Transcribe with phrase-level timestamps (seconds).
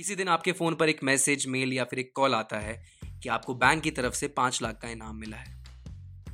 [0.00, 2.84] किसी दिन आपके फ़ोन पर एक मैसेज, मेल या फिर एक कॉल आता है
[3.22, 5.64] कि आपको बैंक की तरफ़ से पाँच लाख का इनाम मिला है।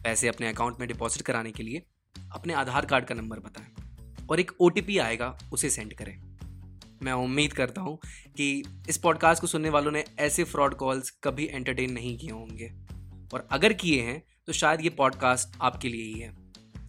[0.03, 1.83] पैसे अपने अकाउंट में डिपॉजिट कराने के लिए
[2.33, 3.75] अपने आधार कार्ड का नंबर बताएँ
[4.31, 6.19] और एक ओटीपी आएगा, उसे सेंड करें।
[7.03, 7.99] मैं उम्मीद करता हूँ
[8.37, 12.73] कि इस पॉडकास्ट को सुनने वालों ने ऐसे फ्रॉड कॉल्स कभी एंटरटेन नहीं किए होंगे।
[13.35, 16.37] और अगर किए हैं तो शायद ये पॉडकास्ट आपके लिए ही है।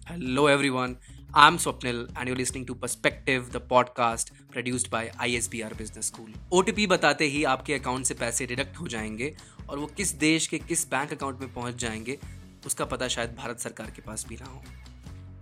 [0.10, 0.98] Hello everyone
[1.28, 6.88] am Swapnil and you listening to Perspective the podcast produced by ISBR Business School OTP
[6.88, 9.38] बताते ही आपके अकाउंट से पैसे डिडक्ट हो जाएँगे,
[9.70, 12.20] और वो किस देश के किस बैंक अकाउंट में पहुँच जाएँगे,
[12.66, 14.64] उसका पता शायद भारत सरकार के पास भी ना हो।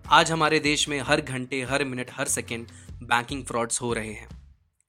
[0.07, 4.29] आज हमारे देश में हर घंटे, हर मिनट हर सेकेंड बैंकिंग फ्रॉड्स हो रहे हैं।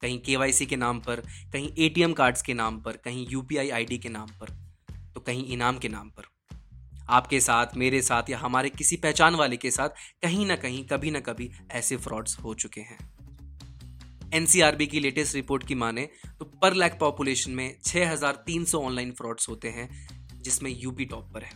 [0.03, 1.17] कहीं के के नाम पर,
[1.53, 4.67] कहीं एटीएम कार्ड्स के नाम पर, कहीं यू पी के नाम पर
[5.15, 6.23] तो कहीं इनाम के नाम पर।
[7.09, 9.89] आपके साथ मेरे साथ या हमारे किसी पहचान वाले के साथ
[10.23, 12.99] कहीं ना कहीं कभी ना कभी ऐसे फ्रॉड्स हो चुके हैं।
[14.35, 19.69] एनसीआरबी की लेटेस्ट रिपोर्ट की माने तो पर लैख पॉपुलेशन में 6,300 ऑनलाइन फ्रॉड्स होते
[19.69, 19.89] हैं
[20.43, 21.53] जिसमें यूपी टॉप पर है।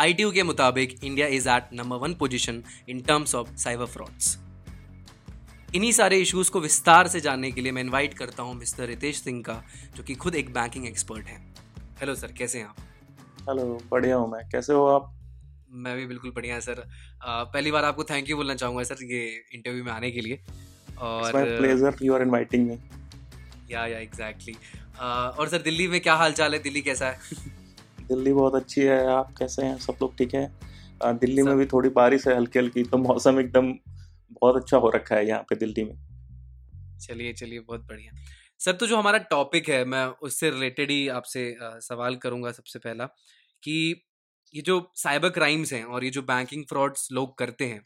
[0.00, 4.36] आईटीयू के मुताबिक India is at number one position in terms of cyber frauds
[5.74, 9.22] इन्हीं सारे इश्यूज़ को विस्तार से जानने के लिए मैं इनवाइट करता हूँ मिस्टर रितेश
[9.22, 9.62] सिंह का
[9.96, 11.54] जो कि खुद एक बैंकिंग एक्सपर्ट हैं।
[12.00, 12.76] हेलो सर कैसे हैं आप?
[13.48, 15.10] हेलो बढ़िया हूँ मैं। कैसे हो आप?
[15.70, 16.82] मैं भी बिल्कुल बढ़िया सर।
[17.22, 20.38] पहली बार आपको थैंक यू बोलना चाहूँगा सर ये इंटरव्यू में आने के लिए।
[20.98, 22.78] और pleasure you are inviting me
[23.70, 24.54] yeah yeah exactly
[25.00, 26.58] और सर दिल्ली में क्या हाल चाल है?
[26.58, 27.18] दिल्ली कैसा है?
[28.08, 29.76] दिल्ली बहुत अच्छी है आप कैसे हैं?
[29.78, 30.50] सब लोग ठीक है?
[31.04, 33.72] दिल्ली में भी थोड़ी बारिश है हल्की हल्की तो मौसम एकदम
[34.32, 35.96] बहुत अच्छा हो रखा है यहाँ पे दिल्ली में।
[37.00, 38.12] चलिए चलिए बहुत बढ़िया।
[38.64, 43.06] सर तो जो हमारा टॉपिक है, मैं उससे रिलेटेड ही आपसे सवाल करूँगा सबसे पहला
[43.62, 43.74] कि
[44.54, 47.80] ये जो साइबर क्राइम्स हैं और ये जो बैंकिंग फ्रॉड्स लोग करते हैं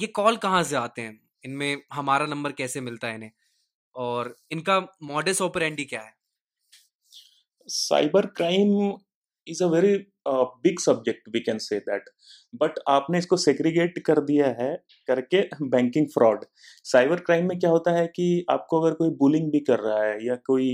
[0.00, 1.20] ये कॉल कहाँ से आते हैं?
[1.44, 3.30] इनमें हमारा नंबर कैसे मिलता है इन्हें?
[3.96, 6.12] और इनका मॉडस ऑपरेंडी क्या है?
[7.68, 8.92] Cyber crime
[9.46, 9.96] is a very
[10.28, 12.04] big subject we can say that
[12.54, 14.74] but आपने इसको सेग्रीगेट कर दिया है
[15.06, 16.44] करके बैंकिंग फ्रॉड
[16.84, 20.26] साइबर क्राइम में क्या होता है कि आपको अगर कोई बुलिंग भी कर रहा है
[20.26, 20.68] या कोई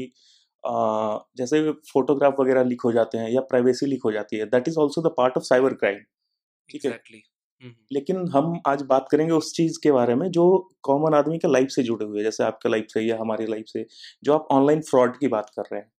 [0.64, 4.68] uh, जैसे फोटोग्राफ वगैरह लीक हो जाते हैं या प्राइवेसी लीक हो जाती है that
[4.68, 5.98] is also the part of cyber crime
[6.70, 6.98] ठीक है?
[7.92, 10.44] लेकिन हम आज बात करेंगे उस चीज़ के बारे में जो
[10.82, 13.64] कॉमन आदमी के लाइफ से जुड़े हुए हैं जैसे आपके लाइफ से या हमारी लाइफ
[13.68, 13.86] से
[14.24, 15.90] जो आप ऑनलाइन फ्रॉड की बात कर रहे हैं।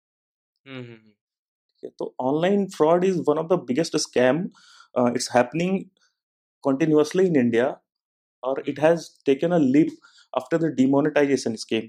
[1.89, 4.45] तो online fraud is one of the biggest scam
[5.09, 5.79] it's happening
[6.65, 7.67] continuously in India
[8.43, 9.97] और it has taken a leap
[10.35, 11.83] after the demonetisation scheme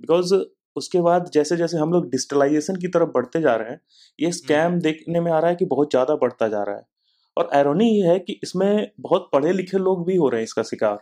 [0.00, 0.34] because
[0.76, 3.80] उसके बाद जैसे जैसे हम लोग डिजिटलाइजेशन की तरफ़ बढ़ते जा रहे हैं
[4.18, 6.82] ये स्कैम हम्म। देखने में आ रहा है कि बहुत ज़्यादा बढ़ता जा रहा है।
[7.36, 10.62] और एरोनी ये है कि इसमें बहुत पढ़े लिखे लोग भी हो रहे हैं इसका
[10.62, 10.98] शिकार।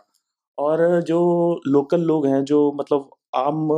[0.57, 1.19] और जो
[1.67, 3.69] लोकल लोग हैं जो मतलब आम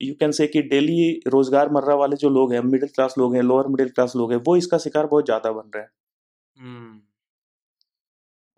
[0.00, 3.42] यू कैन से कि डेली रोज़गार मर्रा वाले जो लोग हैं मिडिल क्लास लोग हैं
[3.42, 5.90] लोअर मिडिल क्लास लोग हैं वो इसका शिकार बहुत ज़्यादा बन रहे हैं।
[6.56, 7.00] हम्म।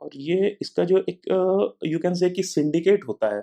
[0.01, 1.29] और ये इसका जो एक
[1.87, 3.43] यू कैन से कि सिंडिकेट होता है।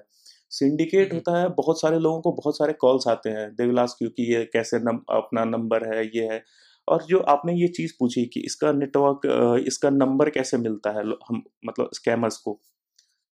[0.52, 4.44] सिंडिकेट होता है बहुत सारे लोगों को बहुत सारे कॉल्स आते हैं देविलास क्योंकि ये
[4.54, 6.44] कैसे नम, अपना नंबर है ये है।
[6.88, 11.44] और जो आपने ये चीज़ पूछी कि इसका नेटवर्क इसका नंबर कैसे मिलता है हम
[11.66, 12.60] मतलब स्कैमर्स को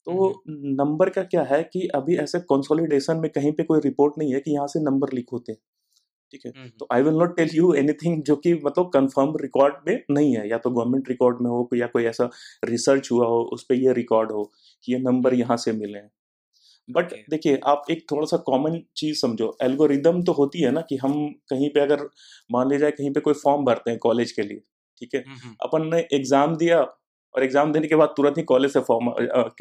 [0.07, 4.33] तो नंबर का क्या है कि अभी ऐसे कंसोलिडेशन में कहीं पे कोई रिपोर्ट नहीं
[4.33, 5.59] है कि यहाँ से नंबर लीक होते हैं
[6.33, 6.51] ठीक है?
[6.79, 10.49] तो I will not tell you anything जो कि मतलब कंफर्म रिकॉर्ड में नहीं है
[10.49, 12.29] या तो गवर्नमेंट रिकॉर्ड में हो या कोई ऐसा
[12.65, 14.43] रिसर्च हुआ हो उस पर यह रिकॉर्ड हो
[14.83, 16.09] कि ये नंबर यहाँ से मिले हैं।
[16.89, 17.19] But okay.
[17.29, 21.13] देखिए आप एक थोड़ा सा कॉमन चीज़ समझो एल्गोरिदम तो होती है ना कि हम
[21.49, 22.07] कहीं पे अगर
[22.51, 24.61] मान लीजिए कहीं पे कोई फॉर्म भरते हैं कॉलेज के लिए
[25.01, 25.23] ठीक है?
[25.63, 26.81] अपन ने एग्ज़ाम दिया
[27.35, 29.09] और एग्ज़ाम देने के बाद तुरंत ही कॉलेज से फॉर्म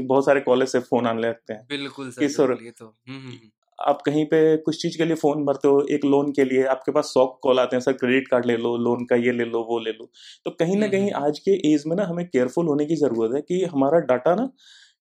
[0.01, 3.51] बहुत सारे कॉलेज से फ़ोन आने लगते हैं। बिल्कुल सर, सर तो हम्म, हम्म, हम्म।
[3.79, 6.93] आप कहीं पे कुछ चीज़ के लिए फ़ोन भरते हो एक लोन के लिए आपके
[6.93, 9.63] पास सौ कॉल आते हैं सर क्रेडिट कार्ड ले लो लोन का ये ले लो
[9.65, 10.11] वो ले लो।
[10.45, 13.41] तो कहीं ना कहीं आज के एज में ना हमें केयरफुल होने की ज़रूरत है
[13.43, 14.45] कि हमारा डाटा ना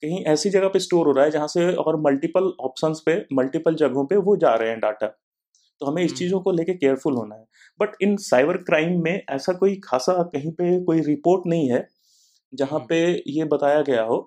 [0.04, 3.76] कहीं ऐसी जगह पे स्टोर हो रहा है जहाँ से और मल्टीपल ऑप्शंस पे मल्टीपल
[3.76, 5.08] जगहों पे वो जा रहे हैं डाटा
[5.82, 7.46] तो हमें इस चीज़ों को लेके केयरफुल होना है।
[7.80, 11.88] बट इन साइबर क्राइम में ऐसा कोई खासा कहीं पे कोई रिपोर्ट नहीं है
[12.54, 14.20] जहाँ पे ये बताया गया हो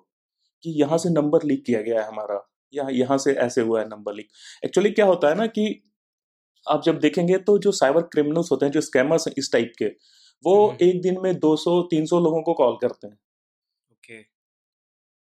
[0.63, 2.39] कि यहाँ से नंबर लीक किया गया है हमारा
[2.73, 4.29] या यहाँ से ऐसे हुआ है नंबर लीक।
[4.65, 5.65] एक्चुअली क्या होता है ना कि
[6.67, 9.85] आप जब देखेंगे तो जो साइबर क्रिमिनल्स होते हैं जो स्कैमर्स हैं इस टाइप के
[10.43, 13.17] वो एक दिन में 200 300 लोगों को कॉल करते हैं।
[13.91, 14.36] ओके।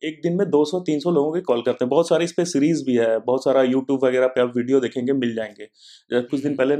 [0.03, 2.97] एक दिन में 200-300 लोगों के कॉल करते हैं। बहुत सारी इस पर सीरीज़ भी
[2.97, 5.65] है बहुत सारा यूट्यूब वगैरह पे आप वीडियो देखेंगे मिल जाएँगे।
[6.11, 6.75] जैसे कुछ दिन पहले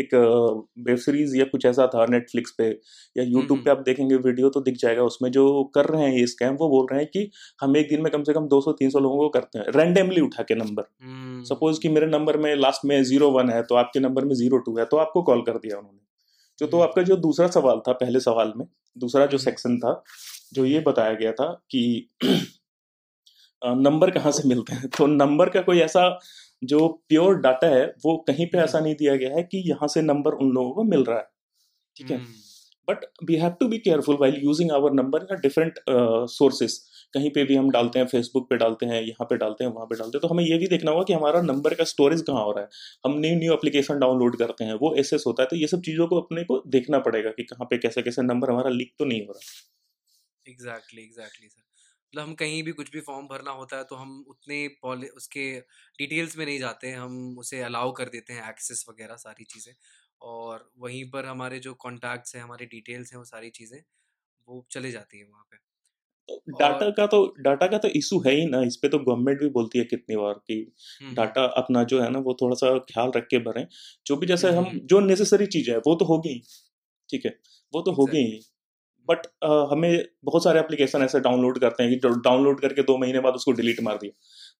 [0.00, 0.14] एक
[0.88, 2.68] वेब सीरीज़ या कुछ ऐसा था नेटफ्लिक्स पे
[3.16, 6.26] या यूट्यूब पे आप देखेंगे वीडियो तो दिख जाएगा उसमें जो कर रहे हैं ये
[6.26, 7.30] स्कैम वो बोल रहे हैं कि
[7.60, 10.54] हम एक दिन में कम से कम 200-300 लोगों को करते हैं रैंडमली उठा के
[10.54, 14.24] नंबर हम्म, सपोज़ कि मेरे नंबर में लास्ट में ज़ीरो वन है तो आपके नंबर
[14.24, 15.98] में ज़ीरो टू है तो आपको कॉल कर दिया उन्होंने।
[16.58, 18.66] जो तो हम्म। आपका जो दूसरा सवाल था पहले सवाल में
[18.96, 20.02] दूसरा जो हम्म। सेक्शन था
[20.52, 22.10] जो ये बताया गया था कि
[23.62, 24.88] नंबर कहाँ से मिलते हैं?
[24.88, 26.08] तो नंबर का कोई ऐसा
[26.62, 30.02] जो प्योर डाटा है वो कहीं पे ऐसा नहीं दिया गया है कि यहाँ से
[30.02, 31.28] नंबर उन लोगों को मिल रहा है।
[31.96, 32.16] ठीक है?
[32.16, 32.32] हम्म,
[32.88, 35.78] but we have to be careful while using our number in different
[36.30, 36.80] sources
[37.14, 39.86] कहीं पे भी हम डालते हैं फेसबुक पे डालते हैं यहाँ पे डालते हैं वहाँ
[39.86, 42.44] पे डालते हैं तो हमें ये भी देखना होगा कि हमारा नंबर का स्टोरेज कहाँ
[42.44, 42.68] हो रहा है।
[43.06, 46.06] हम न्यू न्यू एप्लीकेशन डाउनलोड करते हैं वो एसेस होता है तो ये सब चीज़ों
[46.08, 49.26] को अपने को देखना पड़ेगा कि कहाँ पे कैसे कैसे नंबर हमारा लीक तो नहीं
[49.26, 49.40] हो रहा।
[50.46, 51.62] एग्जैक्टली एग्जैक्टली सर
[52.12, 54.66] मतलब हम कहीं भी कुछ भी फॉर्म भरना होता है तो हम उतने
[55.12, 55.44] उसके
[55.98, 59.74] डिटेल्स में नहीं जाते हम उसे अलाउ कर देते हैं एक्सेस वगैरह सारी चीज़ें।
[60.22, 63.80] और वहीं पर हमारे जो कॉन्टैक्ट्स हैं हमारे डिटेल्स हैं वो सारी चीज़ें
[64.48, 65.58] वो चले जाती है वहाँ पे।
[66.28, 68.98] तो डाटा और का तो डाटा का तो इशू है ही ना इस पे तो
[69.00, 70.56] गवर्नमेंट भी बोलती है कितनी बार कि
[71.12, 73.66] डाटा अपना जो है ना वो थोड़ा सा ख्याल रख के भरें।
[74.06, 76.38] जो भी जैसे हम जो नेसेसरी चीज़ है वो तो होगी
[77.08, 77.30] ठीक है?
[77.72, 78.40] वो तो होगी ही।
[79.08, 79.26] बट
[79.70, 83.52] हमें बहुत सारे एप्लीकेशन ऐसे डाउनलोड करते हैं कि डाउनलोड करके दो महीने बाद उसको
[83.52, 84.12] डिलीट मार दिया।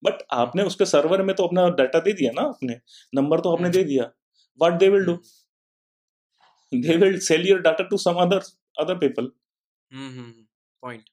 [0.02, 2.78] बट हम्म आपने उसके सर्वर में तो अपना डाटा दे दिया ना आपने
[3.12, 4.04] नंबर तो आपने हम्म दे दिया।
[4.60, 8.42] What they will do hmm they will sell your data to some other
[8.80, 9.30] other people
[9.90, 10.32] hmm hmm
[10.82, 11.04] point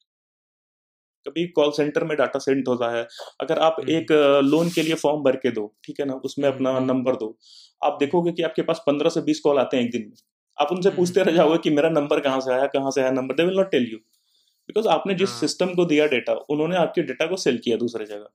[1.25, 3.05] कभी कॉल सेंटर में डाटा सेंड होता है।
[3.41, 4.11] अगर आप हम्म एक
[4.45, 7.15] लोन के लिए फॉर्म भर के दो ठीक है ना उसमें हम्म अपना हम्म। नंबर
[7.15, 7.37] दो।
[7.81, 10.15] आप देखोगे कि आपके पास पंद्रह से बीस कॉल आते हैं एक दिन में।
[10.57, 13.11] आप उनसे हम्म। पूछते रह जाओगे कि मेरा नंबर कहाँ से आया कहाँ से आया
[13.11, 13.97] number they will not tell you
[14.69, 18.05] because आपने जिस हाँ। सिस्टम को दिया डेटा उन्होंने आपके डेटा को सेल किया दूसरे
[18.05, 18.27] जगह।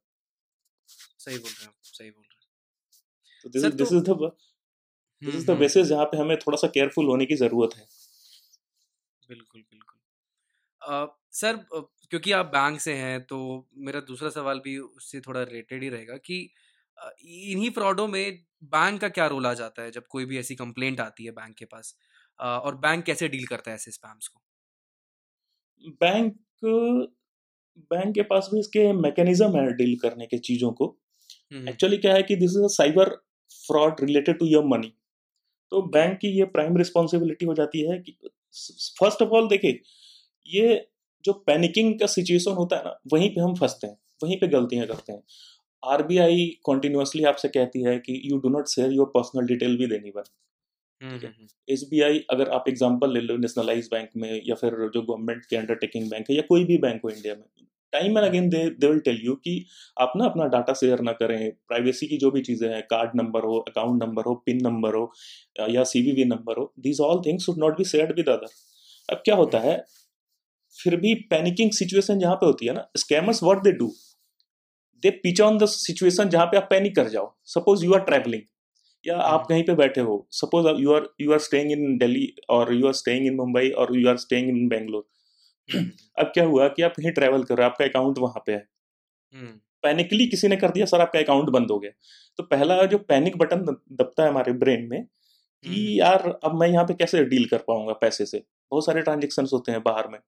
[1.19, 2.40] सही बोल रहे हैं सही बोल रहे हैं।
[3.44, 4.32] तो this is this is the
[5.22, 7.87] this is the basis जहाँ पे हमें थोड़ा सा केयरफुल होने की ज़रूरत है।
[9.28, 9.99] बिल्कुल बिल्कुल।
[11.32, 11.81] सर अ,
[12.11, 16.17] क्योंकि आप बैंक से हैं तो मेरा दूसरा सवाल भी उससे थोड़ा रिलेटेड ही रहेगा
[16.17, 16.38] कि
[17.52, 21.00] इन्हीं फ्रॉडों में बैंक का क्या रोल आ जाता है जब कोई भी ऐसी कंप्लेंट
[21.00, 21.94] आती है बैंक के पास?
[22.41, 24.41] और बैंक कैसे डील करता है ऐसे स्पैम्स को?
[26.01, 26.37] बैंक
[27.91, 30.97] बैंक के पास भी इसके मैकेनिज्म है डील करने के चीज़ों को।
[31.53, 33.09] एक्चुअली क्या है कि this is a cyber
[33.67, 34.93] fraud related to your money
[35.73, 38.17] तो बैंक की ये प्राइम रिस्पॉन्सिबिलिटी हो जाती है कि
[39.01, 39.81] फ़र्स्ट ऑफ़ ऑल देखिए
[40.47, 40.87] ये
[41.25, 44.87] जो पैनिकिंग का सिचुएशन होता है ना वहीं पे हम फंसते हैं वहीं पे गलतियाँ
[44.87, 45.23] करते हैं।
[45.83, 50.25] आरबीआई कॉन्टिन्यूसली आपसे कहती है कि you do not share your personal detail with anyone
[51.00, 51.29] ठीक है?
[51.29, 55.56] हम्म एस अगर आप एग्ज़ाम्पल ले लो नेशनलाइज बैंक में या फिर जो गवर्नमेंट के
[55.56, 57.44] अंडरटेकिंग बैंक है या कोई भी बैंक हो इंडिया में
[57.93, 59.55] time and again they they will tell you कि
[60.00, 63.44] आप ना अपना डाटा शेयर ना करें प्राइवेसी की जो भी चीज़ें हैं कार्ड नंबर
[63.44, 65.12] हो अकाउंट नंबर हो पिन नंबर हो
[65.70, 68.55] या सीवीवी नंबर हो these all things should not be shared with other
[69.08, 69.76] अब क्या होता है
[70.76, 73.93] फिर भी पैनिकिंग सिचुएशन जहाँ पे होती है ना scammers what they do
[75.03, 78.43] they pitch on the situation जहाँ पे आप पैनिक कर जाओ। सपोज़ यू आर ट्रैवलिंग
[79.06, 82.35] या आप हम्म कहीं पे बैठे हो suppose you are you are staying in Delhi
[82.50, 85.08] और you are staying in Mumbai और you are staying in Bangalore
[85.75, 85.91] hmm.
[86.19, 88.69] अब क्या हुआ कि आप कहीं ट्रैवल कर रहे हो आपका अकाउंट वहाँ पे है।
[89.35, 91.91] हम्म। पैनिकली किसी ने कर दिया सर आपका अकाउंट बंद हो गया।
[92.37, 96.69] तो पहला जो पैनिक बटन दबता है हमारे ब्रेन में कि हम्म। यार अब मैं
[96.69, 98.43] यहाँ पे कैसे डील कर पाऊँगा पैसे से?
[98.70, 100.20] बहुत सारे ट्रांजेक्शन होते हैं बाहर में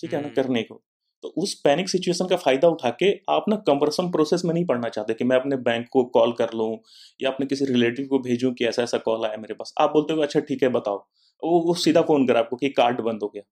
[0.00, 0.82] ठीक है ना हम्म। करने को।
[1.22, 4.88] तो उस पैनिक सिचुएशन का फ़ायदा उठा के आप ना कम्बरसम प्रोसेस में नहीं पढ़ना
[4.88, 6.78] चाहते कि मैं अपने बैंक को कॉल कर लूँ
[7.22, 10.12] या अपने किसी रिलेटिव को भेजूं कि ऐसा ऐसा कॉल आया मेरे पास। आप बोलते
[10.12, 10.98] हो अच्छा ठीक है बताओ।
[11.42, 13.42] वो वो सीधा हम्म फ़ोन करा आपको कि कार्ड बंद हो गया।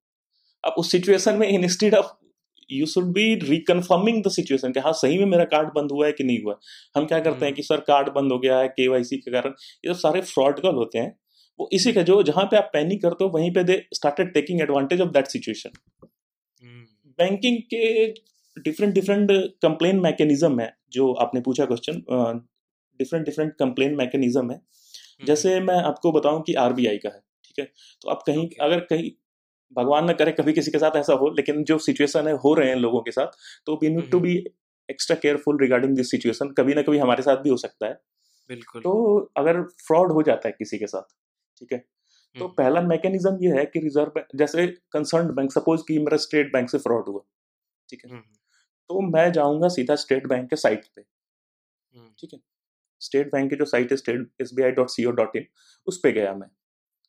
[0.64, 2.06] अब उस सिचुएशन में instead of
[2.70, 6.12] you should be reconfirming the situation कि हाँ सही में मेरा कार्ड बंद हुआ है
[6.12, 6.58] कि नहीं हुआ है।
[6.96, 9.54] हम क्या करते हैं हम्म। कि सर कार्ड बंद हो गया है केवाईसी के कारण।
[9.84, 11.16] ये सब सारे फ्रॉड कॉल होते हैं।
[11.60, 14.60] वो इसी का जो जहाँ पे आप पैनिक करते हो वहीं पे they started taking
[14.60, 15.70] advantage of that situation
[16.02, 16.84] hmm.
[17.18, 18.06] Banking के
[18.56, 19.30] डिफरेंट डिफरेंट
[19.62, 22.02] कंप्लेन मैकेनिज्म है जो आपने पूछा question
[23.00, 27.58] different different complain mechanism है। हम्म। जैसे मैं आपको बताऊँ कि आरबीआई का है ठीक
[27.58, 27.64] है?
[28.02, 29.10] तो आप कहीं ओके अगर कहीं
[29.76, 32.68] भगवान ना करे कभी किसी के साथ ऐसा हो लेकिन जो सिचुएशन है हो रहे
[32.68, 33.26] हैं लोगों के साथ
[33.66, 34.36] तो we need to be
[34.88, 38.00] extra careful regarding this situation कभी ना कभी हमारे साथ भी हो सकता है।
[38.50, 38.92] बिल्कुल। तो
[39.36, 41.14] अगर फ्रॉड हो जाता है किसी के साथ
[41.60, 41.84] ठीक है?
[42.36, 46.16] तो हम्म। पहला मैकेनिज्म ये है कि रिज़र्व बैंक जैसे कंसर्न बैंक सपोज़ कि मेरा
[46.18, 47.20] स्टेट बैंक से फ्रॉड हुआ
[47.88, 48.10] ठीक है?
[48.10, 48.22] हम्म
[48.90, 52.40] तो मैं जाऊँगा सीधा स्टेट बैंक के साइट पे हम्म। ठीक है?
[53.00, 55.46] स्टेट बैंक की जो साइट है State S B I dot C O dot in
[55.86, 56.48] उस पर गया मैं।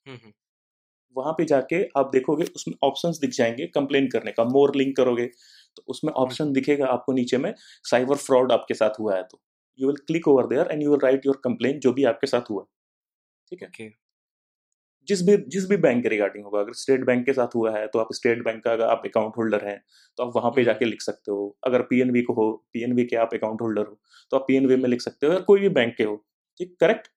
[0.05, 0.31] हम्म
[1.15, 5.25] वहाँ पे जाके आप देखोगे उसमें ऑप्शन दिख जाएँगे कंप्लेन करने का मोर लिंक करोगे
[5.77, 7.53] तो उसमें ऑप्शन दिखेगा आपको नीचे में
[7.84, 9.41] साइबर फ्रॉड आपके साथ हुआ है तो।
[9.79, 12.50] You will click over there and you will write your complain जो भी आपके साथ
[12.50, 12.65] हुआ
[13.51, 13.67] ठीक है?
[13.67, 13.89] ओके
[15.07, 17.87] जिस भी जिस भी बैंक के रिगार्डिंग होगा अगर स्टेट बैंक के साथ हुआ है
[17.87, 19.81] तो आप स्टेट बैंक का अगर आप अकाउंट होल्डर हैं
[20.17, 23.15] तो आप वहाँ पे हम्म। जाके लिख सकते हो। अगर पीएनबी को हो पीएनबी के
[23.15, 23.99] आप अकाउंट होल्डर हो
[24.31, 26.15] तो आप पीएनबी में लिख सकते हो या कोई भी बैंक के हो।
[26.59, 27.07] ठीक correct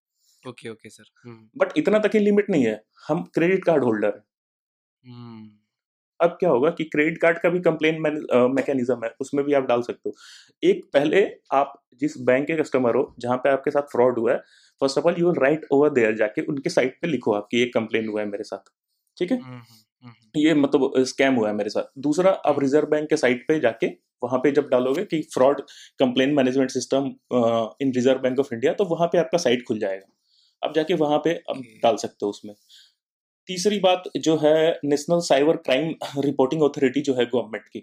[0.44, 1.04] okay okay sir
[1.56, 4.22] but इतना तक ही लिमिट नहीं है। हम क्रेडिट कार्ड होल्डर हैं।
[5.04, 5.59] हम्म।
[6.20, 8.00] अब क्या होगा कि क्रेडिट कार्ड का भी कंप्लेन
[8.52, 10.14] मैकेनिज्म है उसमें भी आप डाल सकते हो।
[10.62, 14.38] एक पहले आप जिस बैंक के कस्टमर हो जहाँ पे आपके साथ फ्रॉड हुआ है
[14.80, 17.72] first of all you will write over there जाके उनके साइट पे लिखो आपकी एक
[17.74, 18.70] कंप्लेन हुआ है मेरे साथ
[19.16, 19.38] ठीक है?
[19.38, 19.64] हम्म हम्म,
[20.04, 23.58] हम्म। ये मतलब स्कैम हुआ है मेरे साथ। दूसरा आप। रिज़र्व बैंक के साइट पे
[23.60, 23.86] जाके
[24.22, 25.60] वहाँ पे जब डालोगे कि fraud
[26.00, 27.04] complain management system
[27.82, 30.06] in Reserve Bank of India तो वहाँ पे आपका साइट खुल जाएगा।
[30.62, 31.82] अब जाके वहाँ पे अब Okay.
[31.82, 32.54] डाल सकते हो उसमें।
[33.50, 37.82] तीसरी बात जो है National Cyber Crime Reporting Authority जो है गवर्नमेंट की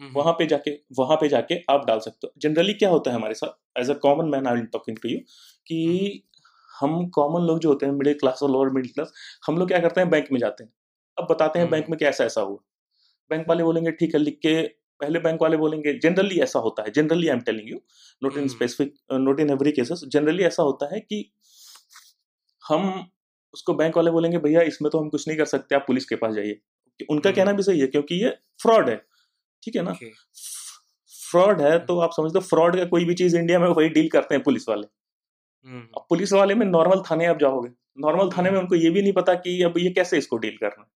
[0.00, 3.16] हम्म, वहाँ पे जाके वहाँ पे जाके आप डाल सकते हो। जनरली क्या होता है
[3.16, 5.18] हमारे साथ as a common man I am talking to you
[5.66, 5.78] कि
[6.72, 9.12] हम कॉमन लोग जो होते हैं मिडिल क्लास और लोअर मिडिल क्लास
[9.46, 10.72] हम लोग क्या करते हैं बैंक में जाते हैं।
[11.18, 12.58] अब बताते हैं हम्म। बैंक में कि ऐसा ऐसा हुआ।
[13.30, 14.54] बैंक वाले बोलेंगे ठीक है लिख के
[15.00, 17.80] पहले बैंक वाले बोलेंगे जनरली ऐसा होता है generally I am telling you
[18.22, 18.48] not in hmm.
[18.48, 21.24] Specific not in every cases generally ऐसा होता है कि
[22.64, 22.90] हम
[23.54, 26.16] उसको बैंक वाले बोलेंगे भैया इसमें तो हम कुछ नहीं कर सकते आप पुलिस के
[26.16, 26.60] पास जाइए।
[27.00, 28.30] उनका। कहना भी सही है क्योंकि ये
[28.62, 28.96] फ्रॉड है
[29.62, 29.92] ठीक है ना?
[31.12, 34.08] फ्रॉड है तो आप समझ हो फ्रॉड का कोई भी चीज़ इंडिया में वही डील
[34.08, 34.86] करते हैं पुलिस वाले।
[35.66, 39.02] हम्म अब पुलिस वाले में नॉर्मल थाने आप जाओगे। नॉर्मल थाने में उनको ये भी
[39.02, 40.88] नहीं पता कि अब ये कैसे इसको डील करना है।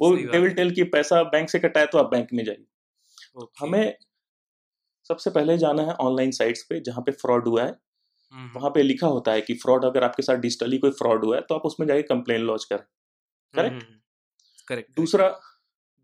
[0.00, 3.46] वो दे विल टेल कि पैसा बैंक से कटा है तो आप बैंक में जाइए।
[3.60, 3.94] हमें
[5.10, 7.74] सबसे पहले जाना है ऑनलाइन साइट्स पे जहाँ पे फ्रॉड हुआ है।
[8.32, 11.42] वहाँ पे लिखा होता है कि फ्रॉड अगर आपके साथ डिजिटली कोई फ्रॉड हुआ है
[11.42, 13.68] तो आप उसमें जाके कंप्लेन लॉन्च करें?
[13.68, 13.80] Hmm,
[14.68, 14.96] correct?
[14.96, 15.28] दूसरा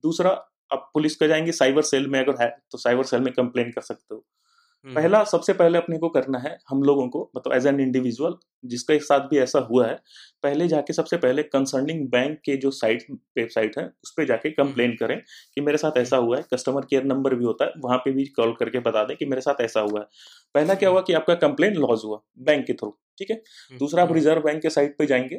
[0.03, 0.31] दूसरा
[0.73, 3.81] आप पुलिस को जाएँगे साइबर सेल में अगर है तो साइबर सेल में कंप्लेन कर
[3.81, 4.46] सकते हो। हम्म,
[4.87, 8.99] पहला सबसे पहले अपने को करना है हम लोगों को मतलब एज एन इंडिविजुअल जिसके
[8.99, 9.95] साथ भी ऐसा हुआ है
[10.43, 14.95] पहले जाके सबसे पहले कंसर्निंग बैंक के जो साइट वेबसाइट है उस पर जाके कंप्लेन
[14.97, 15.17] करें
[15.55, 18.25] कि मेरे साथ ऐसा हुआ है कस्टमर केयर नंबर भी होता है वहाँ पे भी
[18.37, 20.07] कॉल करके बता दें कि मेरे साथ ऐसा हुआ है।
[20.55, 23.37] पहला क्या हुआ कि आपका कंप्लेन लॉज हुआ बैंक के थ्रू ठीक है?
[23.37, 25.37] हम्म, दूसरा आप हम्म, रिज़र्व बैंक के साइट पे जाएँगे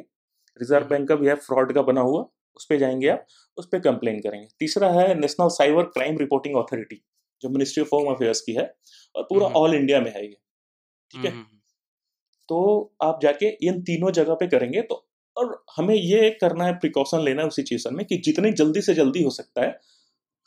[0.56, 2.26] रिज़र्व हम्म। बैंक का भी है फ्रॉड का बना हुआ
[2.56, 3.26] उस पे जाएँगे आप
[3.56, 7.02] उस पर कंप्लेन करेंगे। तीसरा है National Cyber Crime Reporting Authority
[7.42, 8.72] जो मिनिस्ट्री ऑफ़ होम अफेयर्स की है
[9.14, 10.36] और पूरा। ऑल इंडिया में है ये
[11.10, 11.32] ठीक है
[12.48, 12.58] तो
[13.02, 15.04] आप जाके इन तीनों जगह पे करेंगे तो
[15.36, 18.94] और हमें ये करना है प्रिकॉशन लेना है उस सिचुएशन में कि जितनी जल्दी से
[18.94, 19.78] जल्दी हो सकता है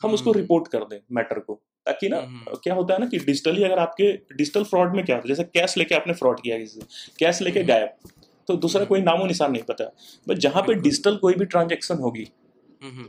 [0.01, 1.53] हम उसको। रिपोर्ट कर दें मैटर को
[1.85, 2.19] ताकि ना।
[2.55, 5.43] क्या होता है ना कि डिजिटली अगर आपके डिजिटल फ्रॉड में क्या होता है जैसे
[5.51, 8.11] कैश लेके आपने फ्रॉड किया किसी से कैश लेके। गायब
[8.47, 9.85] तो दूसरा। कोई नामो निशान नहीं पता
[10.27, 12.27] बट जहाँ पे डिजिटल कोई भी ट्रांजेक्शन होगी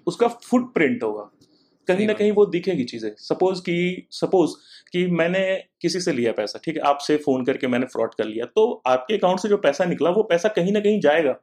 [0.06, 1.30] उसका फुट प्रिंट होगा
[1.88, 4.54] कहीं ना कहीं वो दिखेगी चीज़ें। सपोज़ कि सपोज़
[4.92, 5.42] कि मैंने
[5.80, 6.82] किसी से लिया पैसा ठीक है?
[6.82, 10.22] आपसे फ़ोन करके मैंने फ्रॉड कर लिया तो आपके अकाउंट से जो पैसा निकला वो
[10.24, 11.38] पैसा कहीं ना कहीं जाएगा।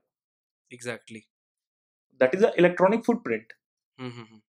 [0.71, 1.19] Exactly
[2.21, 3.53] that is a electronic footprint
[3.97, 4.39] hmm, hmm, hmm,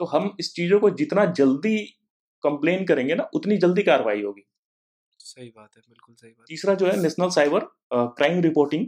[0.00, 1.76] तो हम इस चीज़ों को जितना जल्दी
[2.44, 4.46] कंप्लेन करेंगे ना उतनी जल्दी कार्रवाई होगी।
[5.20, 8.86] सही बात है बिल्कुल सही बात तीसरा जो है national cyber crime Reporting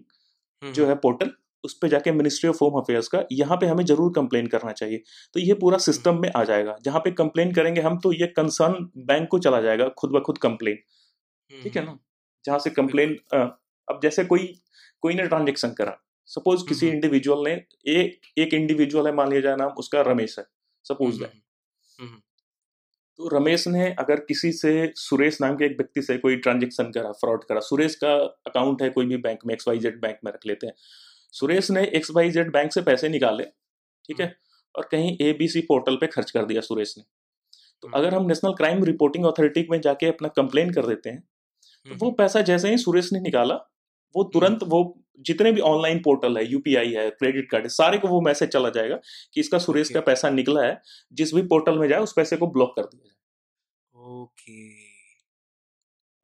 [0.63, 1.31] hmm, जो है पोर्टल
[1.65, 5.03] उस पर जाके मिनिस्ट्री ऑफ़ होम अफेयर्स का यहाँ पे हमें ज़रूर कंप्लेन करना चाहिए।
[5.35, 8.89] तो ये पूरा सिस्टम में आ जाएगा। जहाँ पे कंप्लेन करेंगे हम तो ये कंसर्न
[9.07, 10.79] बैंक को चला जाएगा खुद ब खुद कंप्लेन
[11.51, 11.99] हम्म, ठीक है ना?
[12.45, 14.53] जहाँ से कंप्लेन अब जैसे कोई
[15.03, 15.97] कोई ने ट्रांजेक्शन करा।
[16.29, 17.53] सपोज़ किसी हम्म। इंडिविजुअल ने
[17.93, 20.45] एक एक इंडिविजुअल है मान लिया जाए नाम उसका रमेश है
[20.87, 21.43] सपोज़ हम्म, दैट
[21.99, 22.21] हम्म,
[23.19, 27.11] तो रमेश ने अगर किसी से सुरेश नाम के एक व्यक्ति से कोई ट्रांजेक्शन करा
[27.15, 28.15] फ्रॉड करा सुरेश का
[28.47, 30.75] अकाउंट है कोई भी बैंक में एक्स वाई जेड बैंक में रख लेते हैं।
[31.35, 33.45] सुरेश ने एक्स वाई जेड बैंक से पैसे निकाले
[34.05, 34.35] ठीक है?
[34.75, 37.05] और कहीं ए बी सी पोर्टल पे खर्च कर दिया सुरेश ने।
[37.83, 41.21] तो हम्म। अगर हम नेशनल क्राइम रिपोर्टिंग अथॉरिटी में जाके अपना कंप्लेन कर देते हैं
[41.21, 43.55] तो हम्म, वो पैसा जैसे ही सुरेश ने निकाला
[44.15, 44.83] वो तुरंत वो
[45.21, 48.69] जितने भी ऑनलाइन पोर्टल है यूपीआई है क्रेडिट कार्ड है सारे को वो मैसेज चला
[48.71, 48.97] जाएगा
[49.35, 49.95] कि इसका सुरेश Okay.
[49.95, 50.81] का पैसा निकला है
[51.13, 54.94] जिस भी पोर्टल में जाए उस पैसे को ब्लॉक कर दिया जाए। ओके।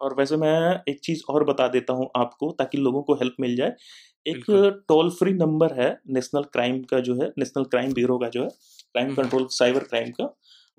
[0.00, 0.52] और वैसे मैं
[0.88, 3.74] एक चीज़ और बता देता हूँ आपको ताकि लोगों को हेल्प मिल जाए।
[4.26, 4.44] एक
[4.88, 8.48] टोल फ्री नंबर है नेशनल क्राइम का जो है नेशनल क्राइम ब्यूरो का जो है
[8.48, 10.24] क्राइम। कंट्रोल साइबर क्राइम का।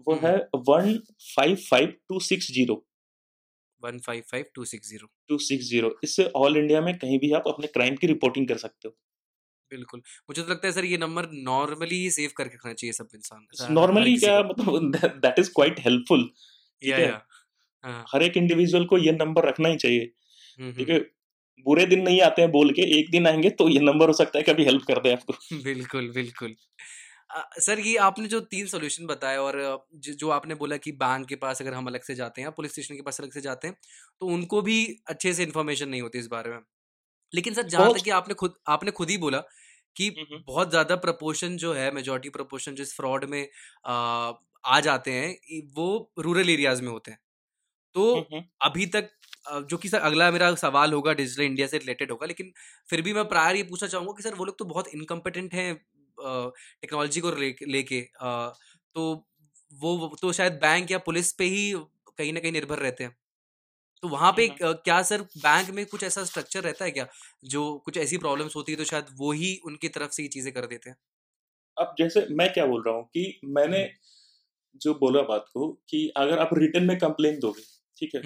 [0.08, 0.36] वो। है
[0.68, 0.98] one
[1.36, 2.84] five five two six zero
[3.82, 7.32] one five five two six zero two six zero इससे ऑल इंडिया में कहीं भी
[7.34, 8.96] आप अपने क्राइम की रिपोर्टिंग कर सकते हो।
[9.72, 13.08] बिल्कुल। मुझे तो लगता है सर ये नंबर नॉर्मली ही सेव करके रखना चाहिए सब
[13.16, 16.30] इंसान नॉर्मली क्या मतलब दैट इज़ क्वाइट हेल्पफुल
[16.82, 16.98] या
[17.84, 20.06] है। हर एक इंडिविजुअल को ये नंबर रखना ही चाहिए
[20.58, 21.00] हम्म, ठीक है
[21.66, 24.40] बुरे दिन नहीं आते हैं बोल के एक दिन आएँगे तो ये नंबर हो सकता
[24.40, 26.56] है कभी हेल्प कर दे आपको हम्म, बिल्कुल बिल्कुल
[27.30, 29.58] अ, सर ये आपने जो तीन सोल्यूशन बताए और
[29.98, 32.72] ज जो आपने बोला कि बैंक के पास अगर हम अलग से जाते हैं, पुलिस
[32.74, 33.76] स्टेशन के पास अलग से जाते हैं,
[34.22, 36.60] तो उनको भी अच्छे से इन्फॉर्मेशन नहीं होती इस बारे में।
[37.34, 39.40] लेकिन सर जहाँ तक कि आपने खुद आपने खुद ही बोला
[39.96, 43.44] कि हुँ, हुँ। बहुत ज़्यादा प्रपोर्शन जो है मेजोरिटी प्रपोर्शन जो इस फ्रॉड में
[43.86, 43.92] अ,
[44.66, 45.88] आ जाते हैं वो
[46.20, 47.20] रूरल एरियाज़ में होते हैं।
[47.96, 48.32] तो।
[48.62, 49.10] अभी तक
[49.66, 52.52] जो कि सर अगला मेरा सवाल होगा डिजिटल इंडिया से रिलेटेड होगा लेकिन
[52.90, 55.74] फिर भी मैं प्रायर ये पूछना चाहूँगा कि सर वो लोग तो बहुत इनकम्पिटेंट हैं
[56.18, 57.32] टेक्नोलॉजी को
[57.68, 58.02] लेके
[58.96, 59.06] तो
[59.74, 61.72] वो तो शायद बैंक या पुलिस पे ही
[62.18, 63.16] कहीं ना कहीं निर्भर रहते हैं।
[64.04, 67.08] तो वहाँ पे क्या सर बैंक में कुछ ऐसा स्ट्रक्चर रहता है क्या?
[67.46, 70.54] जो कुछ ऐसी प्रॉब्लम्स होती है तो शायद वो ही उनकी तरफ़ से ये चीज़ें
[70.54, 70.98] कर देते हैं?
[71.78, 73.84] अब जैसे मैं क्या बोल रहा हूँ कि मैंने
[74.82, 77.64] जो बोला बात को कि अगर आप रिटर्न में कंप्लेंट दोगे,
[78.02, 78.22] ठीक है?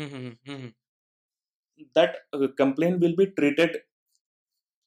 [1.97, 2.21] That
[2.57, 3.77] complaint will be treated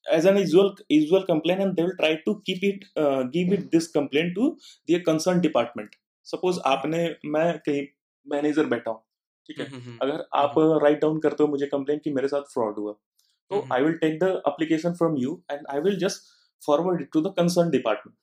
[0.06, 3.64] as an usual usual complaint and they will try to keep it uh, give it
[3.72, 4.46] this complaint to
[4.90, 7.82] the concerned department suppose आपने मैं कहीं
[8.26, 9.00] मैनेजर बैठा हूँ
[9.48, 10.54] ठीक है हुँ, हुँ। अगर आप
[10.84, 14.18] राइट डाउन करते हो मुझे कंप्लेन कि मेरे साथ फ्रॉड हुआ तो। I will take
[14.18, 16.22] the application from you and I will just
[16.66, 18.16] forward it to the concern department.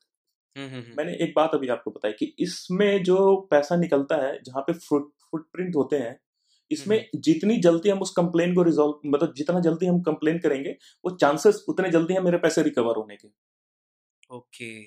[0.98, 5.12] मैंने एक बात अभी आपको बताई कि इसमें जो पैसा निकलता है जहाँ पे फुट
[5.32, 6.18] फुटप्रिंट होते हुँ,
[6.72, 11.12] इसमें जितनी जल्दी हम उस कंप्लेन को रिजोल्व मतलब जितना जल्दी हम कंप्लेन करेंगे वो
[11.12, 13.28] चांसेस उतने जल्दी है मेरे पैसे रिकवर होने के।
[14.36, 14.84] Okay.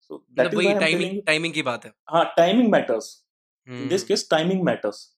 [0.00, 3.26] So that is timing timing की बात है। हाँ timing matters
[3.68, 5.13] in this case timing matters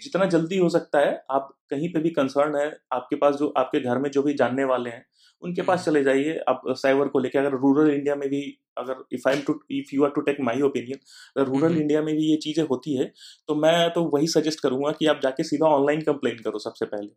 [0.00, 3.80] जितना जल्दी हो सकता है आप कहीं पे भी कंसर्न है आपके पास जो आपके
[3.80, 5.06] घर में जो भी जानने वाले हैं
[5.42, 9.28] उनके पास चले जाइए आप साइबर को लेकर अगर रूरल इंडिया में भी अगर if
[9.28, 10.98] I am to if you are to take my opinion
[11.36, 13.12] अगर रूरल इंडिया में भी ये चीज़ें होती है
[13.48, 17.08] तो मैं तो वही सजेस्ट करूँगा कि आप जाके सीधा ऑनलाइन कंप्लेन करो सबसे पहले।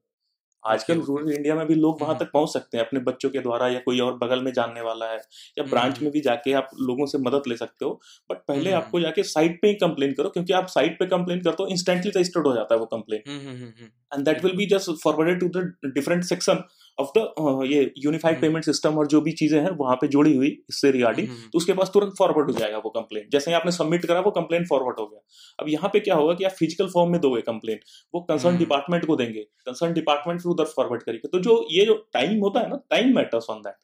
[0.66, 3.68] आजकल रूरल इंडिया में भी लोग वहाँ तक पहुँच सकते हैं अपने बच्चों के द्वारा
[3.68, 5.18] या कोई और बगल में जानने वाला है
[5.58, 7.92] या ब्रांच में भी जाके आप लोगों से मदद ले सकते हो
[8.32, 11.64] बट पहले आपको जाके साइट पे ही कंप्लेन करो क्योंकि आप साइट पे कंप्लेन करते
[11.64, 13.74] हो इंस्टेंटली रजिस्टर्ड हो जाता है वो complain.
[14.14, 16.64] And that will be just forwarded to the different section
[16.98, 20.50] of the ये यूनिफाइड पेमेंट सिस्टम और जो भी चीज़ें हैं वहाँ पे जुड़ी हुई
[20.70, 23.56] इससे रिगार्डिंग हुँ, हुँ। तो उसके पास तुरंत फॉरवर्ड हो जाएगा वो कंप्लेन जैसे ही
[23.56, 25.20] आपने सबमिट करा वो कंप्लेन फॉरवर्ड हो गया।
[25.60, 27.80] अब यहाँ पे क्या होगा कि आप फ़िज़िकल फॉर्म में दोगे कंप्लेन
[28.14, 31.96] वो कंसर्न डिपार्टमेंट को देंगे। कंसर्न डिपार्टमेंट फिर उधर फॉरवर्ड करेगा तो जो ये जो
[32.14, 33.76] टाइम होता है ना time matters on that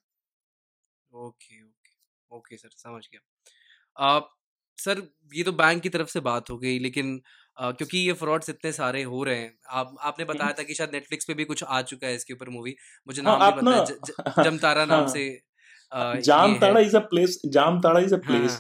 [1.12, 1.92] okay, okay.
[2.32, 3.22] Okay sir, समझ गया।
[3.98, 4.30] अ,
[4.78, 7.22] सर ये तो बैंक की तरफ़ से बात हो गई लेकिन
[7.58, 11.26] क्योंकि ये फ्रॉड्स इतने सारे हो रहे हैं, आप आपने बताया था कि शायद नेटफ्लिक्स
[11.26, 12.76] पे भी कुछ आ चुका है इसके ऊपर मूवी,
[13.08, 13.98] मुझे हाँ नाम नहीं पता ज
[14.40, 15.28] जमतारा नाम हाँ। से
[15.92, 18.60] अ, Jamtara is a place Jamtara is a हाँ, प्लेस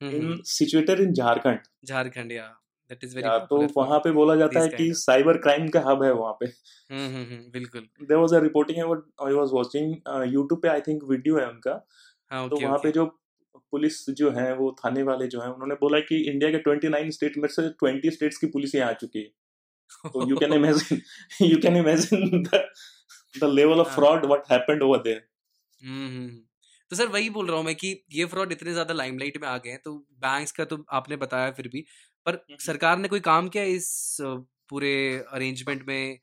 [0.00, 2.48] हाँ। In situated in Jharkhand Jharkhand या
[2.90, 6.12] दैट इज़ वेरी तो वहाँ पे बोला जाता है कि साइबर क्राइम का हब है
[6.12, 6.46] वहाँ पे।
[6.90, 8.78] हुँ, हुँ, हुँ, बिल्कुल। There was a reporting
[9.22, 9.92] I was watching
[10.32, 11.74] YouTube पे आई थिंक वीडियो है उनका।
[12.30, 13.06] हाँ, तो वहाँ पे जो
[13.72, 17.36] पुलिस जो है वो थाने वाले जो है उन्होंने बोला कि इंडिया के 29 स्टेट
[17.38, 19.28] में से 20 स्टेट्स की पुलिस यहाँ आ चुकी है
[20.14, 21.00] तो you can imagine
[21.42, 22.42] you can imagine
[23.34, 23.94] the level of.
[23.94, 25.22] Fraud what happened over there.
[26.90, 29.56] तो सर वही बोल रहा हूँ मैं कि ये फ्रॉड इतने ज़्यादा लाइमलाइट में आ
[29.58, 31.80] गए हैं, तो बैंक्स का तो आपने बताया फिर भी,
[32.26, 34.16] पर सरकार ने कोई काम किया इस
[34.70, 34.92] पूरे
[35.32, 36.18] अरेंजमेंट में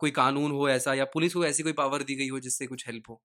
[0.00, 2.86] कोई कानून हो ऐसा या पुलिस को ऐसी कोई पावर दी गई हो जिससे कुछ
[2.88, 3.20] हेल्प हो?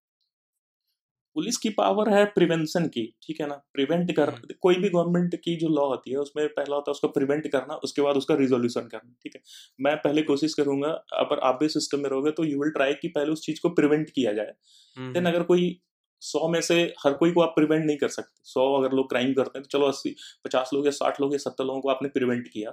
[1.37, 3.55] पुलिस की पावर है प्रिवेंशन की ठीक है ना?
[3.73, 6.91] प्रिवेंट कर हुँ, हुँ। कोई भी गवर्नमेंट की जो लॉ होती है उसमें पहला होता
[6.91, 9.41] है उसको प्रिवेंट करना उसके बाद उसका रिजोल्यूशन करना ठीक है?
[9.79, 13.07] मैं पहले कोशिश करूँगा अगर आप भी सिस्टम में रहोगे तो यू विल ट्राई कि
[13.09, 14.53] पहले उस चीज़ को प्रिवेंट किया जाए।
[14.97, 15.79] देन अगर कोई
[16.21, 19.33] सौ में से हर कोई को आप प्रिवेंट नहीं कर सकते सौ अगर लोग क्राइम
[19.33, 22.09] करते हैं तो चलो अस्सी पचास लोग या साठ लोग या सत्तर लोगों को आपने
[22.09, 22.71] प्रिवेंट किया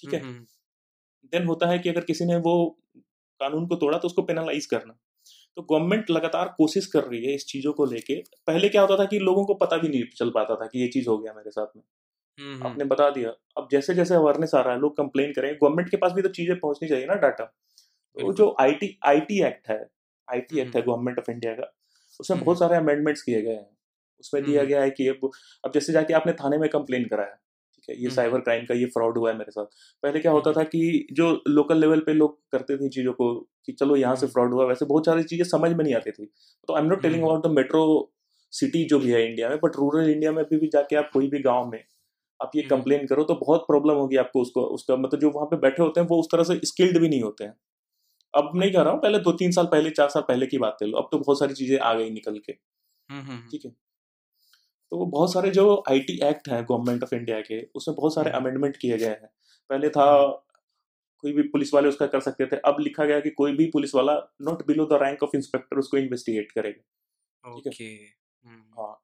[0.00, 0.26] ठीक है?
[1.32, 2.54] देन होता है कि अगर किसी ने वो
[3.40, 4.98] कानून को तोड़ा तो उसको पेनालाइज करना।
[5.56, 8.14] तो गवर्नमेंट लगातार कोशिश कर रही है इस चीज़ों को लेके।
[8.46, 10.88] पहले क्या होता था कि लोगों को पता भी नहीं चल पाता था कि ये
[10.88, 11.82] चीज़ हो गया मेरे साथ में।
[12.38, 15.52] हुँ, हुँ। आपने बता दिया। अब जैसे जैसे अवेयरनेस आ रहा है लोग कंप्लेन करें
[15.54, 17.44] गवर्नमेंट के पास भी तो चीज़ें पहुंचनी चाहिए ना डाटा
[18.16, 19.78] तो। जो आईटी आईटी एक्ट है
[20.28, 21.72] आईटी एक्ट है गवर्नमेंट ऑफ़ इंडिया का
[22.20, 23.68] उसमें बहुत सारे अमेंडमेंट्स किए गए हैं।
[24.20, 25.30] उसमें दिया गया है कि अब
[25.64, 27.36] अब जैसे जाके आपने थाने में कंप्लेन कराया
[27.88, 29.66] ठीक है ये हुँ, हुँ। साइबर क्राइम का ये फ्रॉड हुआ है मेरे साथ।
[30.02, 33.34] पहले क्या होता था कि जो लोकल लेवल पे लोग करते थे चीज़ों को
[33.66, 36.26] कि चलो यहाँ से फ्रॉड हुआ वैसे बहुत सारी चीज़ें समझ में नहीं आती थी।
[36.68, 37.84] तो I am not telling about the metro
[38.52, 41.28] city जो भी है इंडिया में बट रूरल इंडिया में अभी भी जाके आप कोई
[41.28, 41.82] भी गाँव में
[42.40, 45.56] आप ये। कंप्लेन करो तो बहुत प्रॉब्लम होगी आपको उसको उसका मतलब जो वहाँ पे
[45.56, 47.54] बैठे होते हैं वो उस तरह से स्किल्ड भी नहीं होते हैं।
[48.34, 50.78] अब नहीं कह रहा हूँ पहले दो तीन साल पहले चार साल पहले की बात
[50.82, 52.52] है लो अब तो बहुत सारी चीज़ें आ गई निकल के।
[53.50, 53.70] ठीक है?
[54.94, 58.30] तो वो बहुत सारे जो आईटी एक्ट हैं गवर्नमेंट ऑफ़ इंडिया के उसमें बहुत सारे।
[58.30, 59.28] अमेंडमेंट किए गए हैं
[59.70, 60.42] पहले था हुँ, हुँ।
[61.24, 63.94] कोई भी पुलिस वाले उसका कर सकते थे अब लिखा गया कि कोई भी पुलिस
[63.94, 66.82] वाला not below the rank of inspector उसको इन्वेस्टिगेट करेगा
[67.44, 68.94] ठीक है ओके। हुँ, हुँ।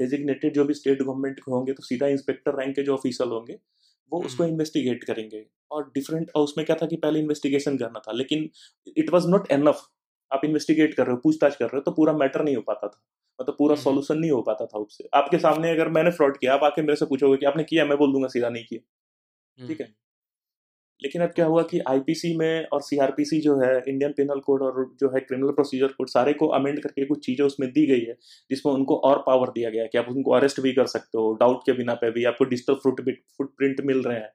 [0.00, 3.58] डेजिग्नेटेड जो भी स्टेट गवर्नमेंट के होंगे तो सीधा इंस्पेक्टर रैंक के जो ऑफिसर होंगे
[4.12, 8.00] वो उसको हम्म। इन्वेस्टिगेट करेंगे और डिफरेंट और उसमें क्या था कि पहले इन्वेस्टिगेशन करना
[8.08, 8.50] था लेकिन
[8.96, 9.88] इट वाज नॉट एनफ
[10.32, 12.88] आप इन्वेस्टिगेट कर रहे हो पूछताछ कर रहे हो तो पूरा मैटर नहीं हो पाता
[12.88, 13.02] था।
[13.38, 16.64] मतलब पूरा सोल्यूशन नहीं हो पाता था उससे। आपके सामने अगर मैंने फ्रॉड किया आप
[16.64, 19.86] आके मेरे से पूछोगे कि आपने किया मैं बोल दूँगा सीधा नहीं किया। ठीक है?
[21.02, 24.84] लेकिन अब क्या हुआ कि आईपीसी में और सीआरपीसी जो है इंडियन पिनल कोड और
[25.00, 28.16] जो है क्रिमिनल प्रोसीजर कोड सारे को अमेंड करके कुछ चीज़ें उसमें दी गई है
[28.50, 31.32] जिसमें उनको और पावर दिया गया है कि आप उनको अरेस्ट भी कर सकते हो
[31.32, 33.00] डाउट के बिना पे भी आपको डिजिटल फुट
[33.38, 34.30] फुटप्रिंट मिल रहे हैं।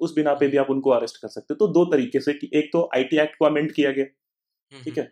[0.00, 2.50] उस बिना पे भी आप उनको अरेस्ट कर सकते हो। तो दो तरीके से कि
[2.54, 4.04] एक तो आईटी एक्ट को अमेंड किया गया
[4.72, 5.10] हम्म। ठीक है?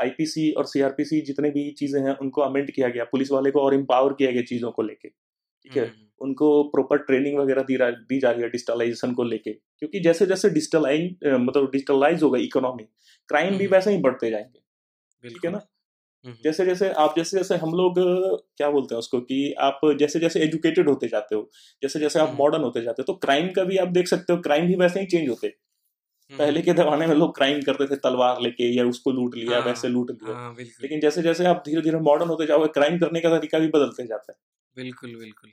[0.00, 3.74] आईपीसी और सीआरपीसी जितने भी चीज़ें हैं उनको अमेंड किया गया पुलिस वाले को और
[3.74, 8.18] एम्पावर किया गया चीज़ों को लेके ठीक है हम्म। उनको प्रॉपर ट्रेनिंग वगैरह दी दी
[8.20, 12.84] जा रही है डिजिटलाइजेशन को लेके क्योंकि जैसे जैसे डिजिटलाइज मतलब डिजिटलाइज होगा इकोनॉमी
[13.28, 15.60] क्राइम भी हम्म। वैसे ही बढ़ते जाएँगे ठीक है ना
[16.24, 17.94] हम्म। जैसे जैसे आप जैसे जैसे हम लोग
[18.56, 21.50] क्या बोलते हैं उसको कि आप जैसे जैसे एजुकेटेड होते जाते हो
[21.82, 24.38] जैसे जैसे आप। मॉडर्न होते जाते हो तो क्राइम का भी आप देख सकते हो
[24.40, 25.48] क्राइम भी वैसे ही चेंज होते।
[26.32, 29.66] पहले के जमाने में लोग क्राइम करते थे तलवार लेके या उसको लूट लिया हाँ,
[29.66, 33.20] वैसे लूट लिया हाँ लेकिन जैसे जैसे आप धीरे धीरे मॉडर्न होते जाओगे क्राइम करने
[33.20, 34.38] का तरीका भी बदलते जाता है
[34.76, 35.50] बिल्कुल बिल्कुल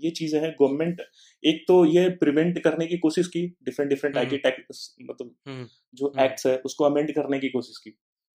[0.00, 1.00] ये चीज़ें हैं गवर्नमेंट
[1.42, 5.66] एक तो ये प्रिवेंट करने की कोशिश की different different hmm. IT tax मतलब हम्म।
[5.94, 7.90] जो हम्म। एक्ट्स है उसको अमेंड करने की कोशिश की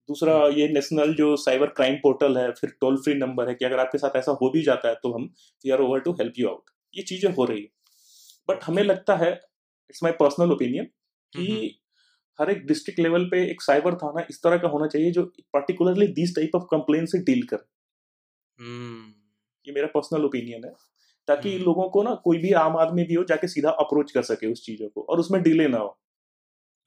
[0.10, 3.66] दूसरा हम्म। ये नेशनल जो साइबर क्राइम पोर्टल है फिर टोल फ्री नंबर है कि
[3.66, 5.30] अगर आपके साथ ऐसा हो भी जाता है तो हम
[5.66, 7.70] we are over to help you out ये चीज़ें हो रही है
[8.50, 11.03] बट हमें लगता है it's my personal opinion hmm.
[11.36, 11.80] कि
[12.40, 16.08] हर एक डिस्ट्रिक्ट लेवल पे एक साइबर थाना इस तरह का होना चाहिए जो particularly
[16.14, 17.66] this type of complain से डील करे
[18.60, 19.14] हम्म।
[19.68, 20.74] ये मेरा पर्सनल ओपिनियन है
[21.28, 24.22] ताकि हम्म। लोगों को ना कोई भी आम आदमी भी हो जाके सीधा अप्रोच कर
[24.22, 25.98] सके उस चीज़ों को और उसमें डिले ना हो